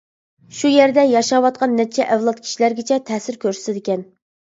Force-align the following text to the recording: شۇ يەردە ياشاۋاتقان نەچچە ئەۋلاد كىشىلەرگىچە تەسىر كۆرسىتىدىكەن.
شۇ 0.59 0.71
يەردە 0.75 1.03
ياشاۋاتقان 1.09 1.77
نەچچە 1.81 2.09
ئەۋلاد 2.09 2.43
كىشىلەرگىچە 2.49 3.01
تەسىر 3.13 3.43
كۆرسىتىدىكەن. 3.47 4.09